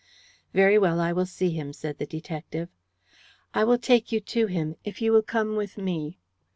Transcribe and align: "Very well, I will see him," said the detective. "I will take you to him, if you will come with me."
"Very 0.51 0.79
well, 0.79 0.99
I 0.99 1.13
will 1.13 1.27
see 1.27 1.51
him," 1.51 1.73
said 1.73 1.99
the 1.99 2.07
detective. 2.07 2.69
"I 3.53 3.63
will 3.63 3.77
take 3.77 4.11
you 4.11 4.19
to 4.19 4.47
him, 4.47 4.75
if 4.83 4.99
you 4.99 5.11
will 5.11 5.21
come 5.21 5.55
with 5.55 5.77
me." 5.77 6.17